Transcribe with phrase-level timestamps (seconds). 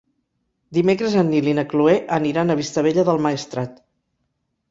[0.77, 3.77] Dimecres en Nil i na Cloè aniran a Vistabella del Maestrat.